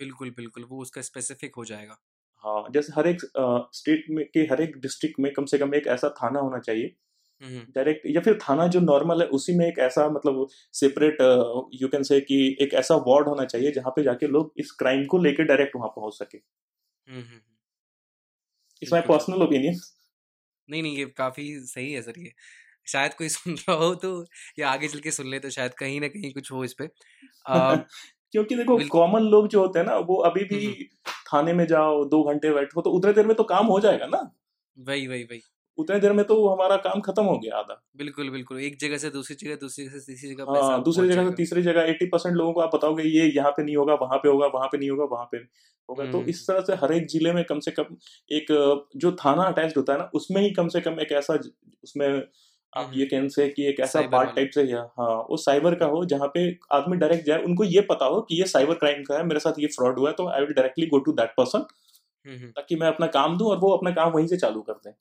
[0.01, 1.99] बिल्कुल बिल्कुल वो उसका स्पेसिफिक हो जाएगा
[2.45, 3.21] हाँ जैसे हर एक
[3.75, 6.85] स्टेट में के हर एक डिस्ट्रिक्ट में कम से कम एक ऐसा थाना होना चाहिए
[6.85, 7.06] हम्म।
[7.43, 11.19] डायरेक्ट या फिर थाना जो नॉर्मल है उसी में एक ऐसा मतलब सेपरेट
[11.83, 15.05] यू कैन से कि एक ऐसा वार्ड होना चाहिए जहाँ पे जाके लोग इस क्राइम
[15.07, 17.41] को लेके डायरेक्ट वहाँ पहुँच सके। Hmm, hmm, hmm.
[18.83, 19.75] इट्स बिल्कुल। पर्सनल ओपिनियन
[20.69, 22.33] नहीं नहीं ये काफ़ी सही है सर ये।
[22.87, 24.11] शायद कोई सुन रहा हो तो
[24.59, 26.89] या आगे चल के सुन ले तो शायद कहीं ना कहीं कुछ हो इस पे।
[27.47, 27.77] आ,
[28.33, 32.23] क्योंकि देखो कॉमन लोग जो होते हैं ना वो अभी भी थाने में जाओ दो
[32.25, 34.31] घंटे बैठो तो उतने देर में तो काम हो जाएगा ना।
[34.79, 35.43] वही वही वही।
[35.79, 39.11] उतने देर में तो हमारा काम खत्म हो गया आधा। बिल्कुल बिल्कुल। एक जगह से
[39.11, 42.37] दूसरी जगह दूसरी जगह से तीसरी जगह हाँ दूसरी जगह से तीसरी जगह एट्टी परसेंट
[42.37, 44.91] लोगों को आप बताओगे ये यहाँ पे नहीं होगा वहाँ पे होगा वहाँ पे नहीं
[44.91, 45.37] होगा वहाँ पे
[45.89, 47.97] होगा। तो हम्म। इस तरह से हर एक ज़िले में कम से कम
[48.31, 48.47] एक
[48.97, 51.35] जो थाना अटैच होता है ना उसमें ही कम से कम एक ऐसा
[51.85, 55.37] उसमें आप हम्म। ये कह से कि एक ऐसा पार्ट टाइप से या हाँ वो
[55.37, 58.75] साइबर का हो जहाँ पे आदमी डायरेक्ट जाए उनको ये पता हो कि ये साइबर
[58.75, 61.13] क्राइम का है मेरे साथ ये फ्रॉड हुआ है तो I will directly go to
[61.13, 64.37] that person hmm, hmm, ताकि मैं अपना काम दूँ और वो अपना काम वहीं से
[64.37, 64.93] चालू कर दें।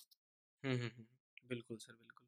[0.65, 2.25] हम्म, हम्म, हम्म, बिल्कुल सर बिल्कुल।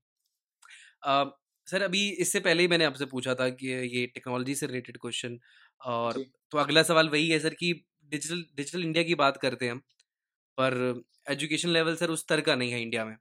[1.67, 5.39] सर अभी इससे पहले ही मैंने आपसे पूछा था कि ये टेक्नोलॉजी से रिलेटेड क्वेश्चन
[5.81, 7.73] और जी। तो अगला सवाल वही है सर कि
[8.11, 9.79] डिजिटल डिजिटल इंडिया की बात करते हैं हम
[10.57, 13.15] पर एजुकेशन लेवल सर उस तरह का नहीं है इंडिया में।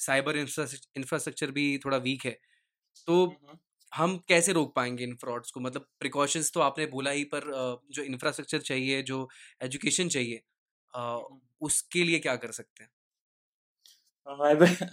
[0.00, 2.38] साइबर इंफ्रास्ट्रक्चर भी थोड़ा वीक है।
[3.08, 3.16] तो
[3.92, 5.60] हम कैसे रोक पाएँगे इन फ्रॉड्स को?
[5.60, 9.28] मतलब प्रिकॉशंस तो आपने बोला ही पर अ, जो इंफ्रास्ट्रक्चर चाहिए जो
[9.62, 10.42] एजुकेशन चाहिए
[10.94, 11.20] अ,
[11.62, 12.90] उसके लिए क्या कर सकते हैं?
[14.28, 14.86] I will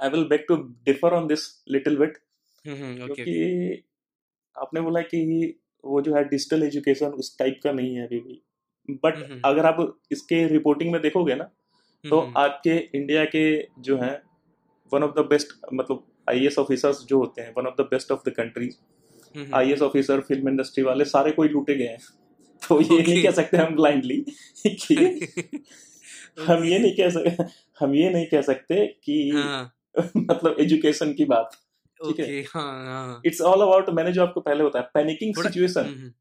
[0.00, 2.18] I will beg to differ on this little bit
[2.64, 3.84] hmm hmm, क्योंकि
[4.56, 5.20] आपने बोला कि
[5.84, 8.42] वो जो है डिजिटल एजुकेशन उस टाइप का नहीं है अभी भी।
[9.04, 11.44] But hmm. अगर आप इसके रिपोर्टिंग में देखोगे ना
[12.04, 13.46] तो आपके इंडिया के
[13.80, 14.16] जो हैं
[14.92, 18.28] वन ऑफ़ द बेस्ट मतलब आई ऑफिसर्स जो होते हैं one of the best of
[18.28, 18.76] the countries
[19.34, 21.98] hmm, I officer film industry वाले सारे कोई लूटे गए हैं।
[22.68, 24.16] तो ये नहीं कह सकते हम ब्लाइंडली
[24.66, 24.96] कि
[26.46, 27.44] हम ये नहीं कह सकते
[27.80, 29.72] हम ये नहीं कह सकते कि हाँ।
[30.16, 31.50] मतलब एजुकेशन की बात
[32.00, 32.40] ठीक है।
[33.26, 36.12] इट्स ऑल अबाउट मैंने जो आपको पहले बताया पैनिकिंग सिचुएशन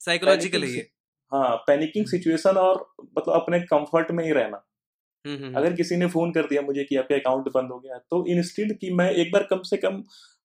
[0.00, 0.86] साइकोलॉजिकल है
[1.32, 2.86] हाँ पैनिकिंग हम्म। सिचुएशन और
[3.18, 4.64] मतलब अपने कंफर्ट में ही रहना।
[5.24, 7.98] हम्म, हम्म, अगर किसी ने फ़ोन कर दिया मुझे कि आपका अकाउंट बंद हो गया
[8.10, 10.02] तो इंस्टेड कि मैं एक बार कम से कम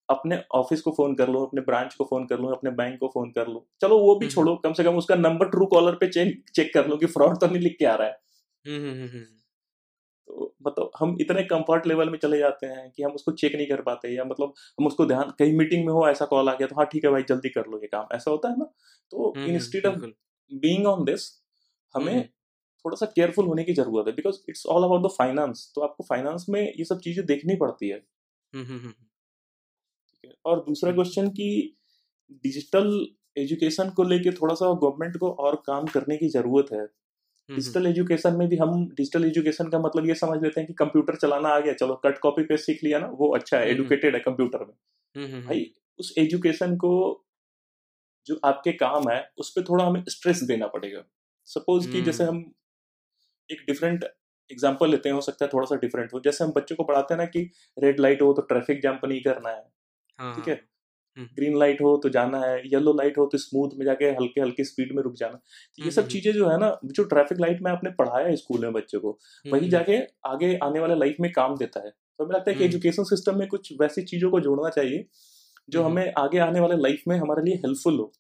[0.10, 3.08] अपने ऑफ़िस को फ़ोन कर लूँ अपने ब्रांच को फ़ोन कर लूँ अपने बैंक को
[3.08, 5.96] फ़ोन कर लूँ। चलो वो भी हम्म। छोड़ो कम से कम उसका नंबर ट्रू कॉलर
[5.96, 8.18] पे चेक चेक कर लूँ कि फ्रॉड तो नहीं लिख के आ रहा है।
[8.66, 9.26] हम्म, हम्म, हम्म,
[10.28, 13.68] तो मतलब हम इतने कंफर्ट लेवल में चले जाते हैं कि हम उसको चेक नहीं
[13.68, 16.68] कर पाते या मतलब हम उसको ध्यान कहीं मीटिंग में हो ऐसा कॉल आ गया
[16.68, 18.66] तो हाँ ठीक है भाई जल्दी कर लो ये काम। ऐसा होता है ना?
[19.12, 19.98] तो instead of
[20.52, 21.30] being on this
[21.96, 22.28] हमें।
[22.86, 26.04] थोड़ा सा केयरफुल होने की ज़रूरत है because it's all about the finance तो आपको
[26.10, 28.02] फाइनेंस में ये सब चीज़ें देखनी पड़ती है।
[30.24, 31.48] ठीक और दूसरा। क्वेश्चन कि
[32.44, 32.90] डिजिटल
[33.38, 36.86] एजुकेशन को लेके थोड़ा सा गवर्नमेंट को और काम करने की ज़रूरत है।
[37.50, 41.16] डिजिटल एजुकेशन में भी हम डिजिटल एजुकेशन का मतलब ये समझ लेते हैं कि कंप्यूटर
[41.18, 44.22] चलाना आ गया चलो कट कॉपी पेस्ट सीख लिया ना वो अच्छा है एडुकेटेड है
[44.22, 44.74] कंप्यूटर में।
[45.48, 46.92] भाई उस एजुकेशन को
[48.28, 51.04] जो आपके काम है उस पर थोड़ा हमें स्ट्रेस देना पड़ेगा।
[51.48, 52.44] सपोज़ कि जैसे हम
[53.50, 54.04] एक डिफरेंट
[54.50, 57.14] एग्ज़ाम्पल लेते हैं हो सकता है थोड़ा सा डिफरेंट हो। जैसे हम बच्चों को पढ़ाते
[57.14, 59.64] हैं ना कि रेड लाइट हो तो ट्रैफ़िक जैम नहीं करना है
[60.20, 60.56] हाँ, ठीक है।
[61.18, 64.42] ग्रीन हाँ। लाइट हो तो जाना है येलो लाइट हो तो स्मूथ में जाके हल्के
[64.42, 67.62] हल्के स्पीड में रुक जाना। तो ये सब चीज़ें जो है ना जो ट्रैफ़िक लाइट
[67.62, 71.32] में आपने पढ़ाया है स्कूल में बच्चे को वही जाके आगे आने वाले लाइफ में
[71.32, 74.40] काम देता है। तो हमें लगता है कि एजुकेशन सिस्टम में कुछ वैसी चीज़ों को
[74.40, 75.06] जोड़ना चाहिए
[75.70, 78.12] जो हमें आगे आने वाले लाइफ में हमारे लिए हेल्पफुल हो।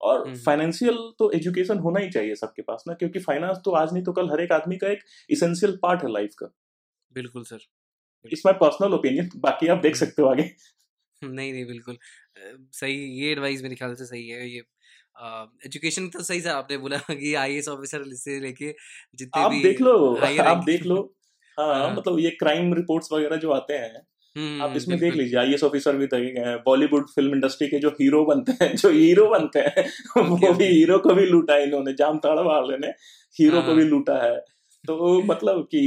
[0.00, 4.02] और फाइनेंशियल तो एजुकेशन होना ही चाहिए सबके पास ना क्योंकि फाइनेंस तो आज नहीं
[4.04, 6.46] तो कल हर एक आदमी का एक इसेंशियल पार्ट है लाइफ का।
[7.12, 7.58] बिल्कुल सर।
[8.32, 10.50] इस माई पर्सनल ओपिनियन बाकी आप देख सकते हो आगे।
[11.22, 11.96] नहीं नहीं बिल्कुल।
[12.36, 14.62] सही ये एडवाइस मेरे ख्याल से सही है ये।
[15.66, 18.74] एजुकेशन तो सही सर आपने बोला कि आई एस ऑफिसर से लेके
[19.14, 21.14] जितने आप भी देख लो आप देख लो।
[21.60, 24.02] हाँ, हाँ। मतलब ये क्राइम रिपोर्ट्स वगैरह जो आते हैं
[24.62, 27.88] आप इसमें देख लीजिए आई ऑफिसर भी देखे गए हैं बॉलीवुड फ़िल्म इंडस्ट्री के जो
[27.90, 29.84] हीरो बनते हैं जो हीरो बनते हैं
[30.30, 32.88] वो भी हीरो को भी लूटा है इन्होंने जाम ताड़ा वाले ने
[33.38, 34.53] हीरो को। भी लूटा है।
[34.84, 35.80] तो मतलब कि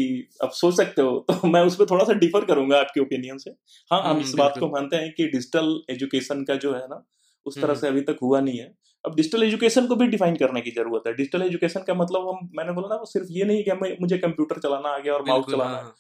[0.44, 3.52] आप सोच सकते हो तो मैं उस पर थोड़ा सा डिफर करूँगा आपके ओपिनियन से।
[3.92, 7.04] हाँ हम इस बात को मानते हैं कि डिजिटल एजुकेशन का जो है ना
[7.46, 8.74] उस तरह से अभी तक हुआ नहीं है।
[9.06, 12.50] अब डिजिटल एजुकेशन को भी डिफाइन करने की ज़रूरत है। डिजिटल एजुकेशन का मतलब हम
[12.58, 15.26] मैंने बोला ना वो सिर्फ़ ये नहीं कि हमें मुझे कंप्यूटर चलाना आ गया और
[15.26, 15.96] माउस चलाना हाँ,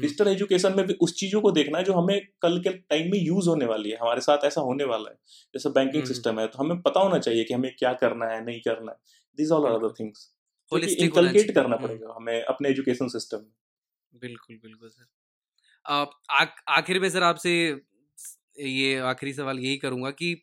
[0.00, 3.18] डिजिटल एजुकेशन में भी उस चीज़ों को देखना है जो हमें कल के टाइम में
[3.18, 5.16] यूज़ होने वाली है। हमारे साथ ऐसा होने वाला है।
[5.54, 8.60] जैसे बैंकिंग सिस्टम है तो हमें पता होना चाहिए कि हमें क्या करना है नहीं
[8.60, 8.98] करना है।
[9.38, 10.28] This all are things
[10.72, 13.52] inculcate करना पड़ेगा हमें अपने एजुकेशन सिस्टम में।
[14.12, 15.06] बिल्कुल बिल्कुल सर।
[16.70, 17.52] आखिर में सर आपसे
[18.60, 20.34] ये आखिरी सवाल यही करूँगा कि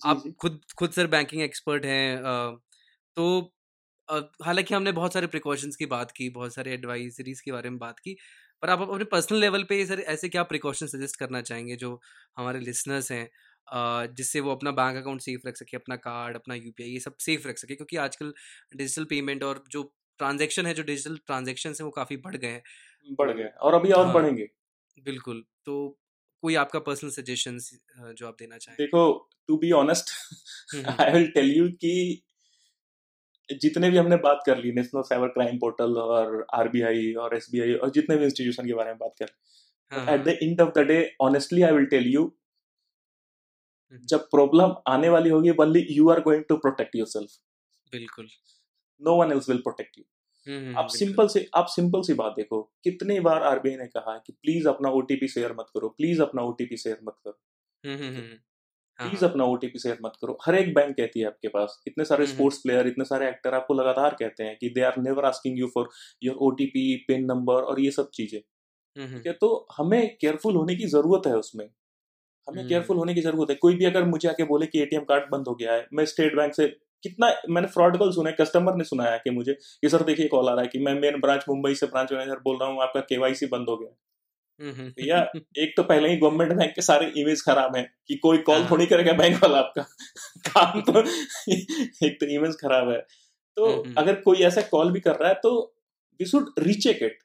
[0.00, 2.18] आप खुद खुद सर बैंकिंग एक्सपर्ट हैं
[3.16, 3.26] तो
[4.44, 7.98] हालाँकि हमने बहुत सारे प्रिकॉशंस की बात की बहुत सारे एडवाइजरीज के बारे में बात
[7.98, 8.16] की
[8.62, 12.00] पर आप अपने पर्सनल लेवल पे सर ऐसे क्या प्रिकॉशन सजेस्ट करना चाहेंगे जो
[12.38, 13.28] हमारे लिसनर्स हैं?
[13.68, 17.48] जिससे वो अपना बैंक अकाउंट सेफ़ रख सके अपना कार्ड अपना यूपीआई ये सब सेफ़
[17.48, 18.32] रख सके क्योंकि आजकल
[18.76, 19.82] डिजिटल पेमेंट और जो
[20.18, 22.62] ट्रांजेक्शन है जो डिजिटल ट्रांजेक्शन है वो काफ़ी बढ़ गए हैं।
[23.18, 24.48] बढ़ गए और अभी और हाँ, बढ़ेंगे।
[24.98, 25.76] बिल्कुल तो
[26.42, 27.58] कोई आपका पर्सनल सजेशन
[28.12, 28.76] जो आप देना चाहें?
[28.78, 30.10] देखो to be honest
[31.00, 32.22] I will tell you कि
[33.48, 37.90] जितने भी हमने बात कर ली नेशनल साइबर क्राइम पोर्टल और आरबीआई और एसबीआई और
[37.90, 41.62] जितने भी इंस्टीट्यूशन के बारे में बात कर at the end of the day honestly
[41.62, 42.24] I will tell you
[44.02, 47.38] जब प्रॉब्लम आने वाली होगी only you are going to protect yourself
[47.92, 48.28] बिल्कुल
[49.00, 50.04] no one else will protect you
[50.76, 54.68] आप सिंपल से आप सिंपल सी बात देखो कितनी बार आरबीआई ने कहा कि प्लीज़
[54.68, 57.38] अपना ओटीपी शेयर मत करो प्लीज़ अपना ओटीपी शेयर मत करो।
[57.84, 58.36] हम्म, हम्म, हम्म,
[58.98, 61.82] प्लीज़ हाँ, हाँ। अपना ओटीपी शेयर मत करो। हर एक बैंक कहती है आपके पास
[61.86, 65.24] इतने सारे स्पोर्ट्स प्लेयर इतने सारे एक्टर आपको लगातार कहते हैं कि they are never
[65.24, 65.88] asking you for
[66.22, 70.86] your OTP pin number और ये सब चीज़ें। ठीक है तो हमें केयरफुल होने की
[70.88, 71.68] ज़रूरत है उसमें।
[72.48, 75.30] हमें केयरफुल होने की ज़रूरत है। कोई भी अगर मुझे आके बोले कि एटीएम कार्ड
[75.32, 76.66] बंद हो गया है मैं स्टेट बैंक से
[77.02, 80.48] कितना मैंने फ्रॉड कॉल सुना है कस्टमर ने सुनाया कि मुझे कि सर देखिए कॉल
[80.48, 83.00] आ रहा है कि मैं मेन ब्रांच मुंबई से ब्रांच मैनेजर बोल रहा हूँ आपका
[83.00, 83.94] केवाईसी बंद हो गया
[84.60, 85.18] भैया
[85.58, 88.70] एक तो पहले ही गवर्नमेंट बैंक के सारे इमेज खराब है कि कोई कॉल हाँ।
[88.70, 89.82] थोड़ी करेगा बैंक वाला आपका।
[90.48, 91.00] काम तो
[92.06, 92.98] एक तो इमेज खराब है।
[93.56, 93.66] तो
[93.98, 95.52] अगर कोई ऐसा कॉल भी कर रहा है तो
[96.20, 97.18] वी शुड रीचेक इट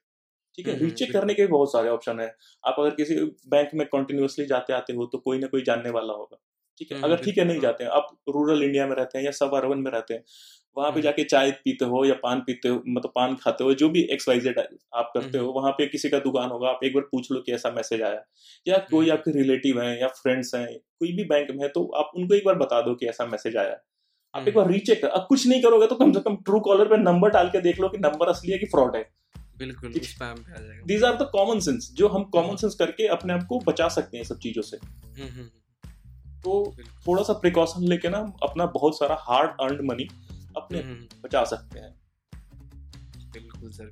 [0.59, 2.27] ठीक है रीचेक करने के बहुत सारे ऑप्शन है।
[2.63, 3.15] आप अगर किसी
[3.49, 6.37] बैंक में कंटिन्यूसली जाते आते हो तो कोई ना कोई जानने वाला होगा।
[6.77, 9.31] ठीक है अगर ठीक है नहीं जाते हैं आप रूरल इंडिया में रहते हैं या
[9.31, 10.23] सब अर्बन में रहते हैं
[10.77, 13.89] वहाँ पे जाके चाय पीते हो या पान पीते हो मतलब पान खाते हो जो
[13.89, 14.59] भी एक्स वाई जेड
[14.95, 17.51] आप करते हो वहाँ पे किसी का दुकान होगा आप एक बार पूछ लो कि
[17.51, 18.23] ऐसा मैसेज आया।
[18.67, 22.11] या कोई आपके रिलेटिव है या फ्रेंड्स हैं कोई भी बैंक में है तो आप
[22.15, 23.77] उनको एक बार बता दो कि ऐसा मैसेज आया।
[24.33, 26.85] आप एक बार रीचेक कर अब कुछ नहीं करोगे तो कम से कम ट्रू कॉलर
[26.85, 29.01] पे नंबर डाल के देख लो कि नंबर असली है कि फ्रॉड है।
[29.59, 29.93] बिल्कुल
[30.85, 34.17] these are the common sense जो हम कॉमन सेंस करके अपने आप को बचा सकते
[34.17, 34.77] हैं सब चीज़ों से।
[36.43, 36.51] तो
[37.07, 40.07] थोड़ा सा प्रिकॉशन लेके ना अपना बहुत सारा हार्ड अर्न मनी
[40.57, 40.81] अपने
[41.23, 41.93] बचा सकते हैं।
[43.33, 43.91] बिल्कुल सर।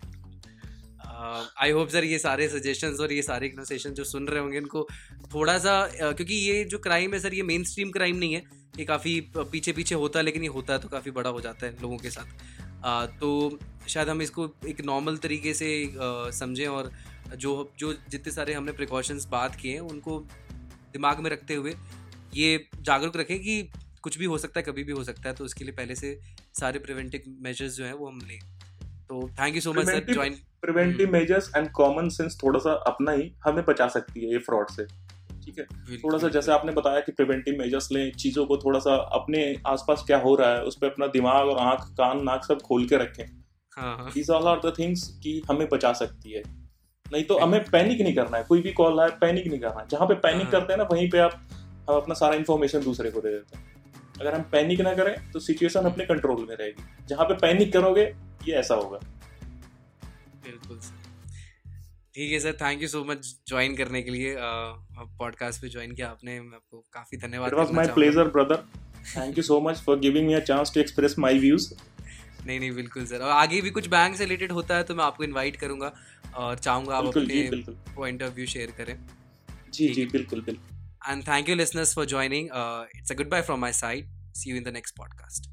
[1.58, 4.88] आई होप सर ये सारे सजेशंस और ये सारे कन्वर्सेशन जो सुन रहे होंगे इनको
[5.34, 8.42] थोड़ा सा uh, क्योंकि ये जो क्राइम है सर ये मेन स्ट्रीम क्राइम नहीं है।
[8.80, 11.66] ये काफ़ी पीछे पीछे होता है लेकिन ये होता है तो काफ़ी बड़ा हो जाता
[11.66, 15.70] है लोगों के साथ। uh, तो शायद हम इसको एक नॉर्मल तरीके से
[16.40, 16.92] समझें और
[17.38, 20.20] जो जो जितने सारे हमने प्रिकॉशंस बात किए हैं उनको
[20.94, 21.74] दिमाग में रखते हुए
[22.36, 23.62] ये जागरूक रखें कि
[24.02, 26.20] कुछ भी हो सकता है कभी भी हो सकता है तो उसके लिए पहले से
[26.54, 28.40] सारे प्रिवेंटिव मेजर्स जो है वो हम लें।
[29.10, 33.12] तो thank you so much sir join preventive measures and common sense थोड़ा सा अपना
[33.12, 34.86] ही हमें बचा सकती है ये फ्रॉड से।
[35.46, 35.66] ठीक है?
[35.98, 40.04] थोड़ा सा जैसे आपने बताया कि प्रिवेंटिव मेजर्स लें चीज़ों को थोड़ा सा अपने आसपास
[40.08, 42.98] क्या हो रहा है उस पर अपना दिमाग और आँख कान नाक सब खोल के
[42.98, 43.26] रखें।
[43.80, 46.44] These all are the things कि हमें बचा सकती है।
[47.06, 47.38] नहीं तो.
[47.38, 50.14] हमें पैनिक नहीं करना है। कोई भी कॉल आए पैनिक नहीं करना है। जहाँ पे
[50.18, 50.52] पैनिक हाँ.
[50.52, 51.40] करते हैं ना वहीं पे आप
[51.90, 53.66] हम अपना सारा इन्फॉर्मेशन दूसरे को दे देते हैं।
[54.22, 58.04] अगर हम पैनिक ना करें तो सिचुएशन अपने कंट्रोल में रहेगी। जहाँ पे पैनिक करोगे
[58.48, 58.98] ये ऐसा होगा।
[60.44, 60.80] बिल्कुल
[62.16, 66.08] ठीक है sir thank you so much join करने के लिए। पॉडकास्ट पे ज्वाइन किया
[66.08, 68.64] आपने। मैं आपको काफ़ी धन्यवाद इट वॉज़ चाहूँगा। Pleasure brother
[69.18, 71.74] thank you so much for giving me a chance to express my views
[72.48, 75.04] नहीं नहीं बिल्कुल सर। और आगे भी कुछ बैंक से रिलेटेड होता है तो मैं
[75.04, 75.92] आपको इनवाइट करूँगा
[76.36, 77.50] और चाहूँगा आप अपने
[77.96, 78.96] पॉइंट ऑफ़ व्यू शेयर करें।
[79.74, 82.50] जी जी बिल्कुल बिल्कुल। And thank you listeners for joining
[82.98, 85.50] it's a goodbye from my side see you in the next podcast.